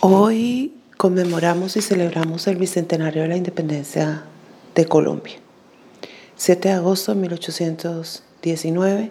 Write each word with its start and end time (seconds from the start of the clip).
Hoy 0.00 0.74
conmemoramos 0.96 1.76
y 1.76 1.82
celebramos 1.82 2.46
el 2.46 2.56
bicentenario 2.56 3.22
de 3.22 3.28
la 3.28 3.36
independencia 3.36 4.22
de 4.76 4.86
Colombia. 4.86 5.34
7 6.36 6.68
de 6.68 6.74
agosto 6.76 7.12
de 7.12 7.20
1819, 7.22 9.10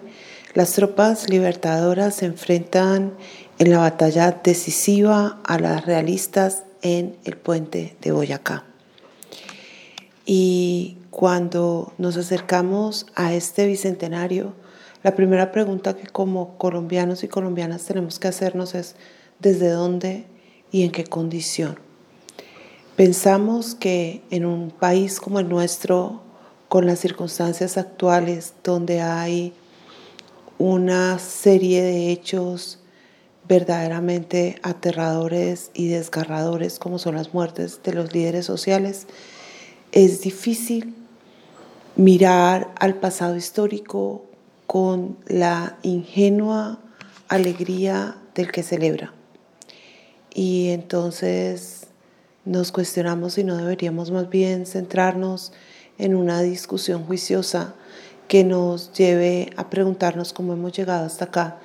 las 0.54 0.72
tropas 0.72 1.30
libertadoras 1.30 2.16
se 2.16 2.28
enfrentan 2.28 3.12
en 3.60 3.70
la 3.70 3.80
batalla 3.80 4.32
decisiva 4.42 5.42
a 5.44 5.60
las 5.60 5.86
realistas 5.86 6.64
en 6.82 7.18
el 7.26 7.36
puente 7.36 7.98
de 8.00 8.14
Boyacá. 8.14 8.64
Y 10.26 11.00
cuando 11.10 11.92
nos 11.98 12.16
acercamos 12.16 13.08
a 13.14 13.34
este 13.34 13.68
bicentenario, 13.68 14.54
la 15.04 15.16
primera 15.16 15.52
pregunta 15.52 15.98
que 15.98 16.08
como 16.08 16.58
colombianos 16.58 17.26
y 17.26 17.28
colombianas 17.28 17.84
tenemos 17.84 18.20
que 18.20 18.30
hacernos 18.30 18.74
es 18.74 18.96
¿desde 19.42 19.70
dónde 19.70 20.37
y 20.78 20.84
en 20.84 20.92
qué 20.92 21.06
condición. 21.06 21.80
Pensamos 22.96 23.74
que 23.74 24.22
en 24.30 24.46
un 24.46 24.70
país 24.70 25.20
como 25.20 25.40
el 25.40 25.50
nuestro, 25.50 26.22
con 26.68 26.86
las 26.86 27.00
circunstancias 27.00 27.78
actuales, 27.78 28.54
donde 28.64 29.02
hay 29.02 29.54
una 30.60 31.18
serie 31.18 31.82
de 31.82 32.12
hechos 32.12 32.80
verdaderamente 33.48 34.60
aterradores 34.62 35.72
y 35.74 35.88
desgarradores 35.88 36.78
como 36.78 37.00
son 37.00 37.16
las 37.16 37.34
muertes 37.34 37.80
de 37.84 37.94
los 37.94 38.14
líderes 38.14 38.46
sociales, 38.46 39.08
es 39.92 40.22
difícil 40.22 40.94
mirar 41.96 42.72
al 42.80 42.96
pasado 43.00 43.36
histórico 43.36 44.26
con 44.68 45.18
la 45.26 45.80
ingenua 45.82 46.80
alegría 47.30 48.18
del 48.36 48.52
que 48.52 48.62
celebra. 48.62 49.17
Y 50.38 50.70
entonces 50.70 51.88
nos 52.46 52.72
cuestionamos 52.72 53.34
si 53.34 53.44
no 53.44 53.58
deberíamos 53.58 54.12
más 54.12 54.30
bien 54.30 54.68
centrarnos 54.68 55.52
en 55.98 56.14
una 56.14 56.44
discusión 56.44 57.06
juiciosa 57.06 57.74
que 58.28 58.44
nos 58.44 58.94
lleve 58.94 59.50
a 59.58 59.72
preguntarnos 59.72 60.34
cómo 60.34 60.54
hemos 60.54 60.74
llegado 60.74 61.08
hasta 61.08 61.26
acá 61.26 61.58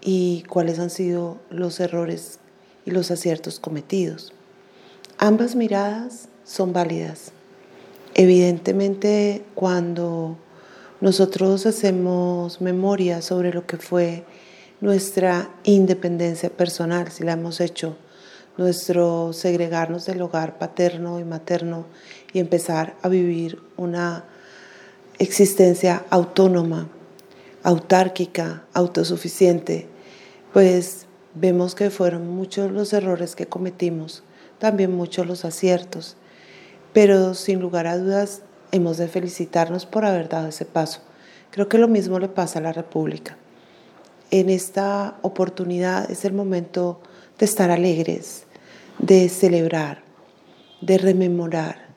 y 0.00 0.44
cuáles 0.48 0.78
han 0.78 0.90
sido 0.90 1.38
los 1.50 1.80
errores 1.80 2.38
y 2.86 2.92
los 2.92 3.10
aciertos 3.10 3.58
cometidos. 3.58 4.32
Ambas 5.18 5.56
miradas 5.56 6.28
son 6.44 6.72
válidas. 6.72 7.32
Evidentemente, 8.14 9.42
cuando 9.56 10.36
nosotros 11.00 11.66
hacemos 11.66 12.60
memoria 12.60 13.20
sobre 13.20 13.52
lo 13.52 13.66
que 13.66 13.78
fue 13.78 14.22
nuestra 14.80 15.50
independencia 15.64 16.50
personal, 16.50 17.10
si 17.10 17.24
la 17.24 17.32
hemos 17.32 17.60
hecho 17.60 17.96
nuestro 18.56 19.32
segregarnos 19.32 20.06
del 20.06 20.22
hogar 20.22 20.58
paterno 20.58 21.18
y 21.18 21.24
materno 21.24 21.86
y 22.32 22.38
empezar 22.38 22.94
a 23.02 23.08
vivir 23.08 23.60
una 23.76 24.24
existencia 25.18 26.04
autónoma, 26.10 26.88
autárquica, 27.62 28.64
autosuficiente, 28.72 29.86
pues 30.52 31.06
vemos 31.34 31.74
que 31.74 31.90
fueron 31.90 32.28
muchos 32.28 32.70
los 32.70 32.92
errores 32.92 33.36
que 33.36 33.46
cometimos, 33.46 34.22
también 34.58 34.94
muchos 34.94 35.26
los 35.26 35.44
aciertos, 35.44 36.16
pero 36.92 37.34
sin 37.34 37.60
lugar 37.60 37.86
a 37.86 37.98
dudas 37.98 38.42
hemos 38.70 38.96
de 38.98 39.08
felicitarnos 39.08 39.86
por 39.86 40.04
haber 40.04 40.28
dado 40.28 40.48
ese 40.48 40.64
paso. 40.64 41.00
Creo 41.50 41.68
que 41.68 41.78
lo 41.78 41.88
mismo 41.88 42.18
le 42.18 42.28
pasa 42.28 42.58
a 42.58 42.62
la 42.62 42.72
República. 42.72 43.36
En 44.30 44.48
esta 44.48 45.18
oportunidad 45.22 46.10
es 46.10 46.24
el 46.24 46.32
momento 46.32 47.00
de 47.42 47.46
estar 47.46 47.72
alegres, 47.72 48.44
de 49.00 49.28
celebrar, 49.28 50.04
de 50.80 50.96
rememorar, 50.96 51.88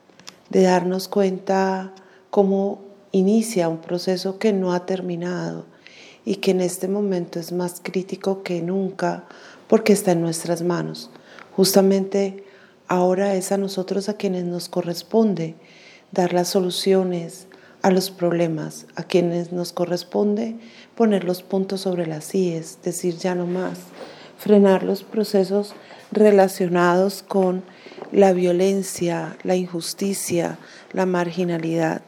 de 0.50 0.62
darnos 0.62 1.06
cuenta 1.06 1.94
cómo 2.30 2.80
inicia 3.12 3.68
un 3.68 3.80
proceso 3.80 4.40
que 4.40 4.52
no 4.52 4.72
ha 4.72 4.86
terminado 4.86 5.66
y 6.24 6.38
que 6.38 6.50
en 6.50 6.60
este 6.60 6.88
momento 6.88 7.38
es 7.38 7.52
más 7.52 7.80
crítico 7.80 8.42
que 8.42 8.60
nunca 8.60 9.26
porque 9.68 9.92
está 9.92 10.10
en 10.10 10.20
nuestras 10.20 10.62
manos. 10.62 11.10
Justamente 11.54 12.42
ahora 12.88 13.36
es 13.36 13.52
a 13.52 13.56
nosotros 13.56 14.08
a 14.08 14.14
quienes 14.14 14.42
nos 14.46 14.68
corresponde 14.68 15.54
dar 16.10 16.32
las 16.32 16.48
soluciones 16.48 17.46
a 17.82 17.92
los 17.92 18.10
problemas, 18.10 18.86
a 18.96 19.04
quienes 19.04 19.52
nos 19.52 19.72
corresponde 19.72 20.56
poner 20.96 21.22
los 21.22 21.44
puntos 21.44 21.82
sobre 21.82 22.08
las 22.08 22.34
IES, 22.34 22.80
decir 22.82 23.16
ya 23.16 23.36
no 23.36 23.46
más, 23.46 23.78
frenar 24.38 24.82
los 24.82 25.02
procesos 25.02 25.74
relacionados 26.12 27.22
con 27.22 27.62
la 28.12 28.32
violencia, 28.32 29.36
la 29.42 29.56
injusticia, 29.56 30.58
la 30.92 31.06
marginalidad 31.06 32.02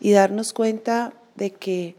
y 0.00 0.12
darnos 0.12 0.52
cuenta 0.52 1.12
de 1.34 1.52
que 1.52 1.96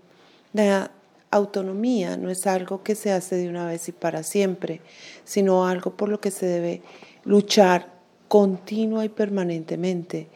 la 0.53 0.91
autonomía 1.31 2.17
no 2.17 2.29
es 2.29 2.47
algo 2.47 2.83
que 2.83 2.95
se 2.95 3.11
hace 3.11 3.35
de 3.35 3.49
una 3.49 3.67
vez 3.67 3.87
y 3.89 3.91
para 3.91 4.23
siempre, 4.23 4.81
sino 5.23 5.67
algo 5.67 5.91
por 5.95 6.09
lo 6.09 6.19
que 6.19 6.31
se 6.31 6.45
debe 6.45 6.81
luchar 7.23 7.97
continua 8.27 9.05
y 9.05 9.09
permanentemente, 9.09 10.27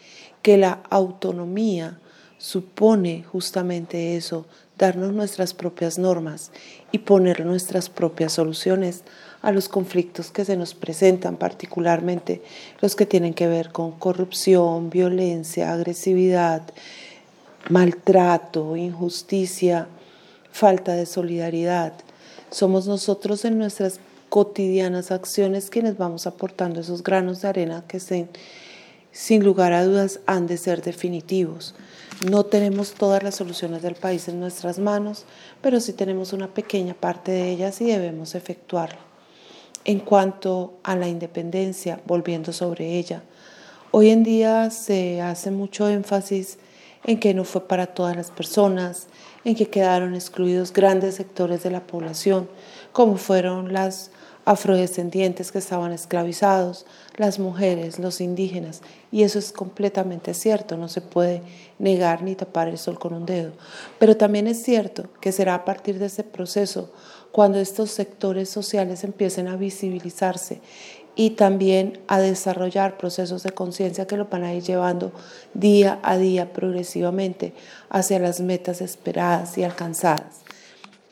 que 0.41 0.57
la 0.57 0.81
autonomía 0.89 1.99
supone 2.37 3.23
justamente 3.23 4.15
eso, 4.15 4.45
darnos 4.81 5.13
nuestras 5.13 5.53
propias 5.53 5.99
normas 5.99 6.51
y 6.91 6.97
poner 6.97 7.45
nuestras 7.45 7.87
propias 7.87 8.33
soluciones 8.33 9.03
a 9.43 9.51
los 9.51 9.69
conflictos 9.69 10.31
que 10.31 10.43
se 10.43 10.57
nos 10.57 10.73
presentan, 10.73 11.37
particularmente 11.37 12.41
los 12.81 12.95
que 12.95 13.05
tienen 13.05 13.35
que 13.35 13.45
ver 13.45 13.71
con 13.71 13.91
corrupción, 13.91 14.89
violencia, 14.89 15.71
agresividad, 15.71 16.63
maltrato, 17.69 18.75
injusticia, 18.75 19.87
falta 20.51 20.93
de 20.93 21.05
solidaridad. 21.05 21.93
Somos 22.49 22.87
nosotros 22.87 23.45
en 23.45 23.59
nuestras 23.59 23.99
cotidianas 24.29 25.11
acciones 25.11 25.69
quienes 25.69 25.95
vamos 25.95 26.25
aportando 26.25 26.81
esos 26.81 27.03
granos 27.03 27.43
de 27.43 27.49
arena 27.49 27.83
que 27.87 27.99
sin 29.11 29.43
lugar 29.43 29.73
a 29.73 29.85
dudas 29.85 30.21
han 30.25 30.47
de 30.47 30.57
ser 30.57 30.81
definitivos. 30.81 31.75
No 32.29 32.45
tenemos 32.45 32.93
todas 32.93 33.23
las 33.23 33.33
soluciones 33.33 33.81
del 33.81 33.95
país 33.95 34.27
en 34.27 34.39
nuestras 34.39 34.77
manos, 34.77 35.25
pero 35.59 35.79
sí 35.79 35.91
tenemos 35.91 36.33
una 36.33 36.47
pequeña 36.47 36.93
parte 36.93 37.31
de 37.31 37.49
ellas 37.49 37.81
y 37.81 37.85
debemos 37.85 38.35
efectuarlo. 38.35 38.99
En 39.85 39.99
cuanto 39.99 40.75
a 40.83 40.95
la 40.95 41.07
independencia, 41.07 41.99
volviendo 42.05 42.53
sobre 42.53 42.99
ella, 42.99 43.23
hoy 43.89 44.11
en 44.11 44.21
día 44.23 44.69
se 44.69 45.19
hace 45.19 45.49
mucho 45.49 45.89
énfasis 45.89 46.59
en 47.05 47.19
que 47.19 47.33
no 47.33 47.43
fue 47.43 47.67
para 47.67 47.87
todas 47.87 48.15
las 48.15 48.29
personas, 48.29 49.07
en 49.43 49.55
que 49.55 49.71
quedaron 49.71 50.13
excluidos 50.13 50.73
grandes 50.73 51.15
sectores 51.15 51.63
de 51.63 51.71
la 51.71 51.87
población, 51.87 52.47
como 52.91 53.17
fueron 53.17 53.73
las 53.73 54.11
afrodescendientes 54.51 55.51
que 55.51 55.59
estaban 55.59 55.93
esclavizados, 55.93 56.85
las 57.15 57.39
mujeres, 57.39 57.99
los 57.99 58.19
indígenas, 58.19 58.81
y 59.09 59.23
eso 59.23 59.39
es 59.39 59.53
completamente 59.53 60.33
cierto, 60.33 60.75
no 60.75 60.89
se 60.89 60.99
puede 60.99 61.41
negar 61.79 62.21
ni 62.21 62.35
tapar 62.35 62.67
el 62.67 62.77
sol 62.77 62.99
con 62.99 63.13
un 63.13 63.25
dedo. 63.25 63.53
Pero 63.97 64.17
también 64.17 64.47
es 64.47 64.61
cierto 64.61 65.05
que 65.21 65.31
será 65.31 65.55
a 65.55 65.65
partir 65.65 65.99
de 65.99 66.07
ese 66.07 66.23
proceso 66.23 66.91
cuando 67.31 67.59
estos 67.59 67.91
sectores 67.91 68.49
sociales 68.49 69.05
empiecen 69.05 69.47
a 69.47 69.55
visibilizarse 69.55 70.59
y 71.15 71.31
también 71.31 71.99
a 72.07 72.19
desarrollar 72.19 72.97
procesos 72.97 73.43
de 73.43 73.51
conciencia 73.51 74.05
que 74.05 74.17
lo 74.17 74.25
van 74.25 74.43
a 74.43 74.53
ir 74.53 74.63
llevando 74.63 75.13
día 75.53 75.99
a 76.03 76.17
día 76.17 76.51
progresivamente 76.51 77.53
hacia 77.89 78.19
las 78.19 78.41
metas 78.41 78.81
esperadas 78.81 79.57
y 79.57 79.63
alcanzadas. 79.63 80.41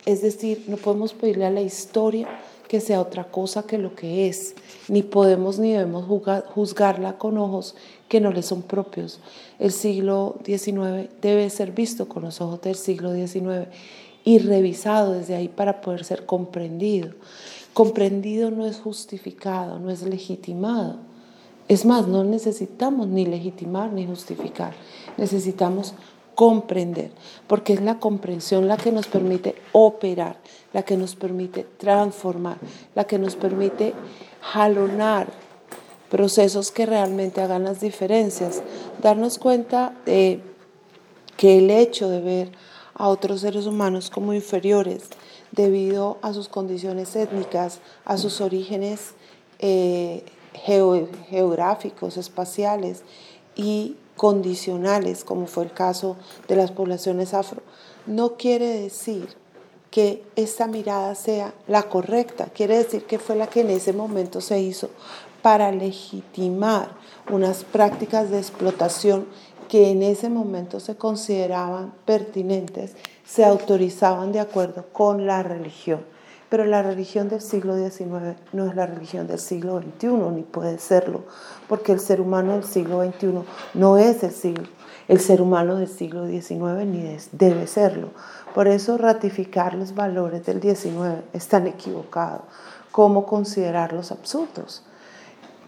Es 0.05 0.21
decir, 0.21 0.65
no 0.67 0.77
podemos 0.77 1.13
pedirle 1.13 1.45
a 1.45 1.51
la 1.51 1.61
historia 1.61 2.27
que 2.69 2.79
sea 2.79 3.01
otra 3.01 3.23
cosa 3.25 3.63
que 3.63 3.79
lo 3.79 3.95
que 3.95 4.27
es, 4.27 4.53
ni 4.87 5.01
podemos 5.01 5.57
ni 5.57 5.71
debemos 5.71 6.05
juzgarla 6.53 7.17
con 7.17 7.39
ojos 7.39 7.75
que 8.07 8.21
no 8.21 8.31
le 8.31 8.43
son 8.43 8.61
propios. 8.61 9.19
El 9.57 9.71
siglo 9.71 10.37
XIX 10.45 11.09
debe 11.19 11.49
ser 11.49 11.71
visto 11.71 12.07
con 12.07 12.23
los 12.23 12.39
ojos 12.41 12.61
del 12.61 12.75
siglo 12.75 13.11
XIX 13.11 13.67
y 14.23 14.37
revisado 14.37 15.13
desde 15.13 15.35
ahí 15.35 15.47
para 15.47 15.81
poder 15.81 16.05
ser 16.05 16.27
comprendido. 16.27 17.15
Comprendido 17.73 18.51
no 18.51 18.67
es 18.67 18.77
justificado, 18.77 19.79
no 19.79 19.89
es 19.89 20.03
legitimado. 20.03 20.97
Es 21.67 21.85
más, 21.85 22.07
no 22.07 22.23
necesitamos 22.23 23.07
ni 23.07 23.25
legitimar 23.25 23.91
ni 23.91 24.05
justificar. 24.05 24.73
Necesitamos 25.17 25.95
comprender, 26.39 27.11
porque 27.47 27.73
es 27.73 27.81
la 27.81 27.99
comprensión 27.99 28.69
la 28.69 28.77
que 28.77 28.93
nos 28.93 29.07
permite 29.07 29.55
operar, 29.73 30.37
la 30.71 30.83
que 30.83 30.95
nos 30.95 31.17
permite 31.17 31.65
transformar, 31.77 32.55
la 32.95 33.03
que 33.03 33.19
nos 33.19 33.35
permite 33.35 33.93
jalonar 34.39 35.27
procesos 36.09 36.71
que 36.71 36.85
realmente 36.85 37.41
hagan 37.41 37.65
las 37.65 37.81
diferencias, 37.81 38.61
darnos 39.01 39.37
cuenta 39.37 39.93
de 40.05 40.39
que 41.35 41.57
el 41.57 41.69
hecho 41.71 42.07
de 42.07 42.21
ver 42.21 42.51
a 42.93 43.09
otros 43.09 43.41
seres 43.41 43.65
humanos 43.65 44.09
como 44.09 44.33
inferiores 44.33 45.09
debido 45.51 46.19
a 46.21 46.31
sus 46.31 46.47
condiciones 46.47 47.17
étnicas, 47.17 47.81
a 48.05 48.17
sus 48.17 48.39
orígenes 48.39 49.11
eh, 49.59 50.23
geográficos, 50.53 52.15
espaciales 52.15 53.03
y 53.57 53.97
condicionales, 54.19 55.23
como 55.23 55.47
fue 55.47 55.63
el 55.63 55.71
caso 55.71 56.17
de 56.49 56.57
las 56.57 56.71
poblaciones 56.71 57.33
afro, 57.33 57.61
no 58.05 58.35
quiere 58.35 58.81
decir 58.81 59.29
que 59.91 60.25
esta 60.35 60.67
mirada 60.67 61.15
sea 61.15 61.53
la 61.67 61.83
correcta, 61.83 62.47
quiere 62.53 62.77
decir 62.77 63.05
que 63.05 63.17
fue 63.17 63.37
la 63.37 63.47
que 63.47 63.61
en 63.61 63.69
ese 63.69 63.93
momento 63.93 64.41
se 64.41 64.59
hizo 64.59 64.89
para 65.41 65.71
legitimar 65.71 66.97
unas 67.31 67.63
prácticas 67.63 68.29
de 68.29 68.39
explotación 68.39 69.25
que 69.69 69.89
en 69.89 70.03
ese 70.03 70.27
momento 70.27 70.81
se 70.81 70.97
consideraban 70.97 71.93
pertinentes, 72.03 72.97
se 73.25 73.45
autorizaban 73.45 74.33
de 74.33 74.41
acuerdo 74.41 74.87
con 74.91 75.27
la 75.27 75.43
religión. 75.43 76.03
Pero 76.49 76.65
la 76.65 76.81
religión 76.81 77.29
del 77.29 77.41
siglo 77.41 77.77
XIX 77.77 78.35
no 78.53 78.65
es 78.65 78.75
la 78.75 78.87
religión 78.87 79.27
del 79.27 79.39
siglo 79.39 79.79
XXI, 79.79 80.07
ni 80.33 80.41
puede 80.41 80.79
serlo, 80.79 81.23
porque 81.67 81.91
el 81.91 81.99
ser 81.99 82.19
humano 82.21 82.53
del 82.53 82.63
siglo 82.63 83.03
XXI 83.03 83.43
no 83.75 83.97
es 83.97 84.23
el, 84.23 84.31
siglo, 84.31 84.63
el 85.07 85.19
ser 85.19 85.41
humano 85.41 85.75
del 85.75 85.87
siglo 85.87 86.27
XIX, 86.27 86.85
ni 86.85 87.17
debe 87.31 87.67
serlo. 87.67 88.09
Por 88.55 88.67
eso 88.67 88.97
ratificar 88.97 89.75
los 89.75 89.93
valores 89.93 90.43
del 90.45 90.59
XIX 90.59 91.23
es 91.33 91.47
tan 91.47 91.67
equivocado 91.67 92.41
como 92.91 93.27
considerarlos 93.27 94.11
absurdos. 94.11 94.83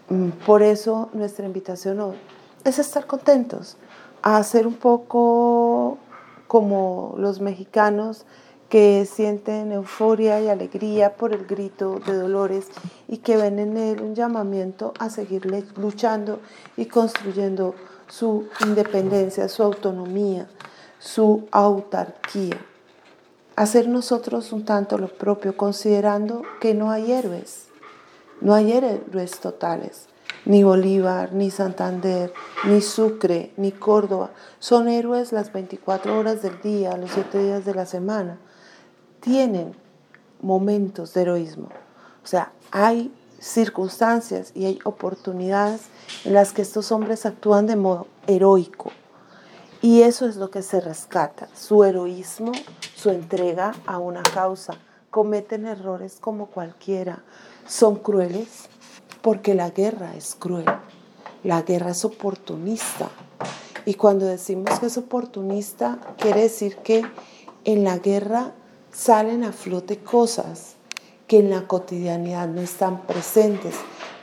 Mm, 0.08 0.30
por 0.44 0.62
eso 0.62 1.10
nuestra 1.12 1.46
invitación 1.46 2.00
hoy 2.00 2.16
es 2.64 2.80
estar 2.80 3.06
contentos, 3.06 3.76
a 4.20 4.36
hacer 4.36 4.66
un 4.66 4.74
poco 4.74 5.98
como 6.48 7.14
los 7.16 7.40
mexicanos 7.40 8.24
que 8.72 9.04
sienten 9.04 9.70
euforia 9.70 10.40
y 10.40 10.48
alegría 10.48 11.14
por 11.14 11.34
el 11.34 11.44
grito 11.44 12.00
de 12.06 12.16
Dolores 12.16 12.68
y 13.06 13.18
que 13.18 13.36
ven 13.36 13.58
en 13.58 13.76
él 13.76 14.00
un 14.00 14.14
llamamiento 14.14 14.94
a 14.98 15.10
seguir 15.10 15.44
luchando 15.76 16.40
y 16.78 16.86
construyendo 16.86 17.74
su 18.08 18.48
independencia, 18.64 19.50
su 19.50 19.62
autonomía, 19.62 20.46
su 20.98 21.46
autarquía. 21.50 22.56
Hacer 23.56 23.88
nosotros 23.88 24.54
un 24.54 24.64
tanto 24.64 24.96
lo 24.96 25.08
propio, 25.08 25.54
considerando 25.54 26.40
que 26.58 26.72
no 26.72 26.90
hay 26.90 27.12
héroes, 27.12 27.66
no 28.40 28.54
hay 28.54 28.72
héroes 28.72 29.38
totales. 29.38 30.06
Ni 30.46 30.64
Bolívar, 30.64 31.34
ni 31.34 31.50
Santander, 31.50 32.32
ni 32.64 32.80
Sucre, 32.80 33.52
ni 33.58 33.70
Córdoba 33.70 34.30
son 34.60 34.88
héroes 34.88 35.30
las 35.30 35.52
24 35.52 36.18
horas 36.18 36.40
del 36.40 36.58
día, 36.62 36.96
los 36.96 37.10
7 37.10 37.38
días 37.38 37.66
de 37.66 37.74
la 37.74 37.84
semana 37.84 38.38
tienen 39.22 39.74
momentos 40.42 41.14
de 41.14 41.22
heroísmo. 41.22 41.68
O 42.22 42.26
sea, 42.26 42.52
hay 42.70 43.10
circunstancias 43.40 44.52
y 44.54 44.66
hay 44.66 44.78
oportunidades 44.84 45.82
en 46.24 46.34
las 46.34 46.52
que 46.52 46.62
estos 46.62 46.92
hombres 46.92 47.24
actúan 47.24 47.66
de 47.66 47.76
modo 47.76 48.06
heroico. 48.26 48.90
Y 49.80 50.02
eso 50.02 50.26
es 50.26 50.36
lo 50.36 50.50
que 50.50 50.62
se 50.62 50.80
rescata, 50.80 51.48
su 51.54 51.82
heroísmo, 51.82 52.52
su 52.94 53.10
entrega 53.10 53.72
a 53.86 53.98
una 53.98 54.22
causa. 54.22 54.74
Cometen 55.10 55.66
errores 55.66 56.18
como 56.20 56.46
cualquiera, 56.46 57.22
son 57.66 57.96
crueles 57.96 58.68
porque 59.22 59.54
la 59.54 59.70
guerra 59.70 60.14
es 60.16 60.36
cruel, 60.36 60.66
la 61.44 61.62
guerra 61.62 61.90
es 61.90 62.04
oportunista. 62.04 63.08
Y 63.84 63.94
cuando 63.94 64.26
decimos 64.26 64.78
que 64.78 64.86
es 64.86 64.96
oportunista, 64.96 65.98
quiere 66.18 66.42
decir 66.42 66.76
que 66.76 67.04
en 67.64 67.84
la 67.84 67.98
guerra 67.98 68.52
salen 68.92 69.44
a 69.44 69.52
flote 69.52 69.98
cosas 69.98 70.74
que 71.26 71.38
en 71.38 71.50
la 71.50 71.66
cotidianidad 71.66 72.46
no 72.48 72.60
están 72.60 73.06
presentes. 73.06 73.74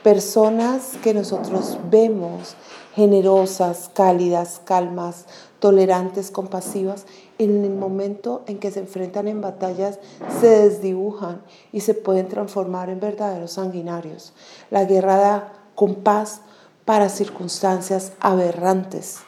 Personas 0.02 0.92
que 1.02 1.12
nosotros 1.12 1.78
vemos 1.90 2.54
generosas, 2.94 3.90
cálidas, 3.92 4.60
calmas, 4.64 5.26
tolerantes, 5.58 6.30
compasivas, 6.30 7.06
en 7.38 7.64
el 7.64 7.72
momento 7.72 8.42
en 8.46 8.58
que 8.58 8.70
se 8.70 8.80
enfrentan 8.80 9.28
en 9.28 9.40
batallas 9.40 9.98
se 10.40 10.48
desdibujan 10.48 11.42
y 11.72 11.80
se 11.80 11.94
pueden 11.94 12.28
transformar 12.28 12.90
en 12.90 13.00
verdaderos 13.00 13.52
sanguinarios. 13.52 14.32
La 14.70 14.84
guerra 14.84 15.16
da 15.16 15.52
compás 15.74 16.42
para 16.84 17.08
circunstancias 17.08 18.12
aberrantes, 18.20 19.18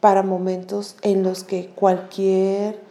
para 0.00 0.22
momentos 0.22 0.96
en 1.02 1.22
los 1.22 1.44
que 1.44 1.70
cualquier 1.74 2.89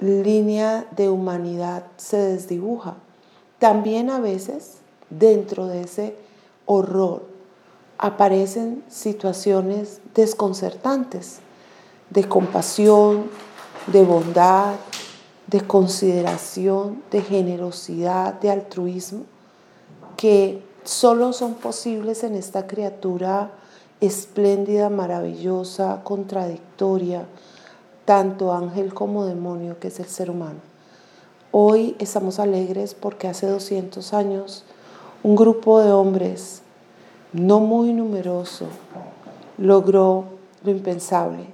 línea 0.00 0.86
de 0.96 1.08
humanidad 1.08 1.84
se 1.96 2.16
desdibuja. 2.18 2.96
También 3.58 4.10
a 4.10 4.20
veces 4.20 4.78
dentro 5.10 5.66
de 5.66 5.82
ese 5.82 6.16
horror 6.66 7.24
aparecen 7.98 8.84
situaciones 8.88 10.00
desconcertantes 10.14 11.38
de 12.10 12.28
compasión, 12.28 13.30
de 13.86 14.04
bondad, 14.04 14.74
de 15.46 15.60
consideración, 15.60 17.02
de 17.10 17.22
generosidad, 17.22 18.34
de 18.34 18.50
altruismo, 18.50 19.24
que 20.16 20.62
solo 20.84 21.32
son 21.32 21.54
posibles 21.54 22.24
en 22.24 22.34
esta 22.34 22.66
criatura 22.66 23.52
espléndida, 24.00 24.90
maravillosa, 24.90 26.02
contradictoria, 26.04 27.26
tanto 28.06 28.52
ángel 28.52 28.94
como 28.94 29.26
demonio 29.26 29.78
que 29.78 29.88
es 29.88 30.00
el 30.00 30.06
ser 30.06 30.30
humano. 30.30 30.60
Hoy 31.50 31.96
estamos 31.98 32.38
alegres 32.38 32.94
porque 32.94 33.28
hace 33.28 33.46
200 33.48 34.14
años 34.14 34.64
un 35.22 35.34
grupo 35.34 35.80
de 35.80 35.92
hombres 35.92 36.62
no 37.32 37.58
muy 37.58 37.92
numeroso 37.92 38.66
logró 39.58 40.24
lo 40.62 40.70
impensable, 40.70 41.46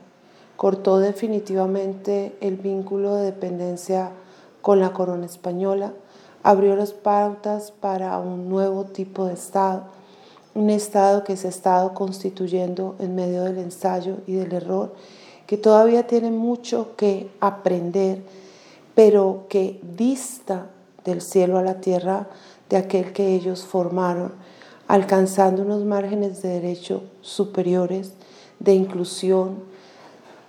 cortó 0.56 0.98
definitivamente 0.98 2.36
el 2.40 2.56
vínculo 2.56 3.14
de 3.14 3.24
dependencia 3.24 4.10
con 4.60 4.78
la 4.78 4.92
corona 4.92 5.24
española, 5.24 5.92
abrió 6.42 6.76
las 6.76 6.92
pautas 6.92 7.70
para 7.70 8.18
un 8.18 8.50
nuevo 8.50 8.84
tipo 8.84 9.24
de 9.24 9.34
Estado, 9.34 9.84
un 10.54 10.68
Estado 10.68 11.24
que 11.24 11.38
se 11.38 11.46
ha 11.46 11.50
estado 11.50 11.94
constituyendo 11.94 12.94
en 12.98 13.14
medio 13.14 13.44
del 13.44 13.58
ensayo 13.58 14.18
y 14.26 14.34
del 14.34 14.52
error 14.52 14.92
que 15.46 15.56
todavía 15.56 16.06
tiene 16.06 16.30
mucho 16.30 16.96
que 16.96 17.30
aprender, 17.40 18.22
pero 18.94 19.46
que 19.48 19.80
dista 19.96 20.66
del 21.04 21.20
cielo 21.20 21.58
a 21.58 21.62
la 21.62 21.80
tierra 21.80 22.28
de 22.68 22.76
aquel 22.76 23.12
que 23.12 23.34
ellos 23.34 23.64
formaron, 23.64 24.32
alcanzando 24.88 25.62
unos 25.62 25.84
márgenes 25.84 26.42
de 26.42 26.48
derecho 26.48 27.02
superiores, 27.20 28.12
de 28.58 28.74
inclusión, 28.74 29.58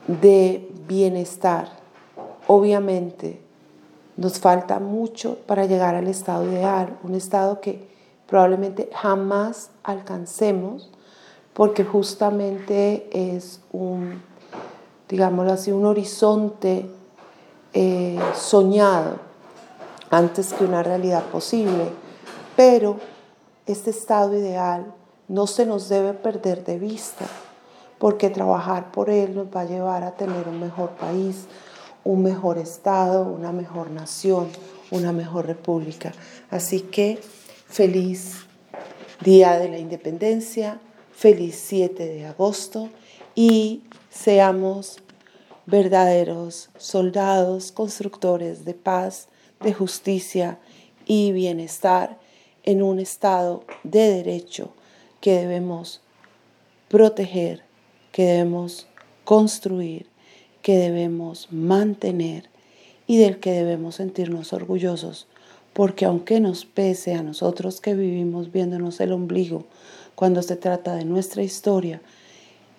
de 0.08 0.70
bienestar. 0.88 1.70
Obviamente, 2.48 3.40
nos 4.18 4.40
falta 4.40 4.80
mucho 4.80 5.38
para 5.48 5.66
llegar 5.66 5.96
al 5.96 6.08
estado 6.08 6.46
ideal, 6.52 6.98
un 7.04 7.16
estado 7.16 7.62
que 7.62 7.88
probablemente 8.28 8.90
jamás 8.94 9.70
alcancemos, 9.84 10.90
porque 11.54 11.84
justamente 11.84 13.10
es 13.12 13.62
un 13.72 14.22
digámoslo 15.14 15.54
así, 15.54 15.72
un 15.72 15.86
horizonte 15.86 16.88
eh, 17.72 18.20
soñado 18.34 19.20
antes 20.10 20.54
que 20.54 20.66
una 20.66 20.82
realidad 20.82 21.24
posible. 21.26 21.90
Pero 22.56 22.98
este 23.68 23.92
estado 23.92 24.36
ideal 24.36 24.92
no 25.28 25.46
se 25.46 25.68
nos 25.68 25.88
debe 25.88 26.14
perder 26.14 26.66
de 26.66 26.80
vista, 26.80 27.26
porque 28.00 28.32
trabajar 28.32 28.92
por 28.92 29.12
él 29.12 29.36
nos 29.36 29.56
va 29.56 29.62
a 29.62 29.66
llevar 29.66 30.02
a 30.02 30.14
tener 30.14 30.48
un 30.48 30.60
mejor 30.60 30.90
país, 30.90 31.46
un 32.04 32.24
mejor 32.24 32.58
estado, 32.58 33.24
una 33.24 33.52
mejor 33.52 33.92
nación, 33.92 34.48
una 34.90 35.12
mejor 35.12 35.46
república. 35.46 36.12
Así 36.50 36.82
que 36.82 37.22
feliz 37.68 38.48
Día 39.24 39.60
de 39.60 39.70
la 39.70 39.78
Independencia, 39.78 40.80
feliz 41.16 41.64
7 41.68 42.04
de 42.04 42.26
agosto 42.26 42.90
y 43.36 43.84
seamos 44.10 45.03
verdaderos 45.66 46.70
soldados, 46.78 47.72
constructores 47.72 48.66
de 48.66 48.74
paz, 48.74 49.28
de 49.62 49.74
justicia 49.74 50.60
y 51.06 51.32
bienestar 51.32 52.20
en 52.64 52.82
un 52.82 53.00
estado 53.00 53.64
de 53.84 54.10
derecho 54.12 54.74
que 55.22 55.34
debemos 55.34 56.02
proteger, 56.90 57.64
que 58.12 58.24
debemos 58.26 58.88
construir, 59.24 60.08
que 60.62 60.78
debemos 60.78 61.48
mantener 61.52 62.50
y 63.08 63.18
del 63.18 63.40
que 63.40 63.52
debemos 63.52 63.96
sentirnos 63.96 64.54
orgullosos, 64.54 65.28
porque 65.74 66.06
aunque 66.06 66.40
nos 66.40 66.66
pese 66.66 67.16
a 67.16 67.24
nosotros 67.24 67.82
que 67.82 67.96
vivimos 67.96 68.52
viéndonos 68.52 69.00
el 69.00 69.12
ombligo 69.12 69.66
cuando 70.16 70.42
se 70.42 70.56
trata 70.56 70.96
de 70.96 71.06
nuestra 71.06 71.44
historia, 71.44 72.02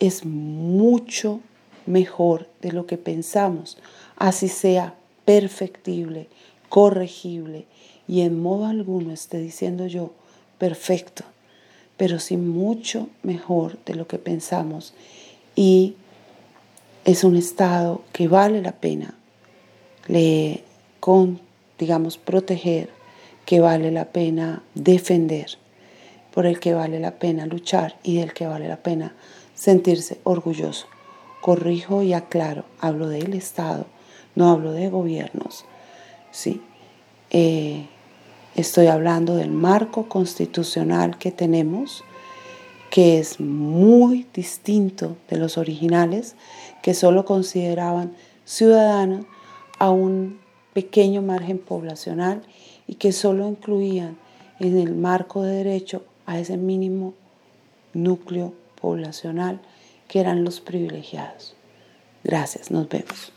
es 0.01 0.25
mucho 0.25 1.41
mejor 1.87 2.49
de 2.61 2.73
lo 2.73 2.87
que 2.87 2.99
pensamos, 2.99 3.79
así 4.17 4.49
sea 4.49 4.95
perfectible, 5.25 6.29
corregible 6.69 7.67
y 8.07 8.23
en 8.23 8.41
modo 8.41 8.67
alguno 8.67 9.13
esté 9.13 9.39
diciendo 9.39 9.87
yo 9.87 10.13
perfecto. 10.59 11.25
pero 11.97 12.19
sí 12.19 12.37
mucho 12.37 13.09
mejor 13.23 13.79
de 13.85 13.95
lo 13.95 14.09
que 14.09 14.19
pensamos 14.19 14.95
y 15.55 15.95
es 17.05 17.23
un 17.23 17.37
estado 17.37 18.03
que 18.13 18.27
vale 18.27 18.63
la 18.63 18.73
pena 18.73 19.15
le, 20.09 20.65
con, 21.01 21.41
digamos, 21.79 22.19
proteger, 22.19 22.91
que 23.47 23.61
vale 23.61 23.91
la 23.91 24.07
pena 24.07 24.63
defender, 24.75 25.59
por 26.33 26.47
el 26.47 26.59
que 26.61 26.75
vale 26.75 26.99
la 26.99 27.13
pena 27.19 27.47
luchar 27.47 27.97
y 28.03 28.17
del 28.17 28.33
que 28.33 28.47
vale 28.47 28.69
la 28.69 28.83
pena 28.83 29.15
sentirse 29.55 30.19
orgulloso. 30.25 30.87
Corrijo 31.45 32.03
y 32.03 32.15
aclaro, 32.15 32.65
hablo 32.81 33.07
del 33.07 33.35
Estado, 33.35 33.85
no 34.35 34.49
hablo 34.49 34.73
de 34.73 34.89
gobiernos. 34.89 35.67
Sí, 36.31 36.63
eh, 37.29 37.87
estoy 38.57 38.87
hablando 38.87 39.37
del 39.37 39.51
marco 39.51 40.09
constitucional 40.09 41.19
que 41.19 41.33
tenemos, 41.33 42.03
que 42.89 43.19
es 43.19 43.41
muy 43.41 44.27
distinto 44.33 45.19
de 45.29 45.37
los 45.37 45.59
originales, 45.59 46.35
que 46.83 46.95
solo 46.95 47.27
consideraban 47.27 48.15
ciudadanos 48.47 49.27
a 49.79 49.91
un 49.91 50.41
pequeño 50.73 51.21
margen 51.21 51.59
poblacional 51.59 52.41
y 52.87 52.95
que 52.95 53.13
solo 53.13 53.47
incluían 53.47 54.17
en 54.61 54.79
el 54.79 54.95
marco 54.95 55.43
de 55.43 55.57
derecho 55.57 56.05
a 56.25 56.39
ese 56.39 56.57
mínimo 56.57 57.13
núcleo 57.93 58.55
poblacional 58.81 59.61
que 60.15 60.21
eran 60.21 60.45
los 60.45 60.61
privilegiados. 60.61 61.57
Gracias, 62.23 62.71
nos 62.71 62.89
vemos. 62.89 63.34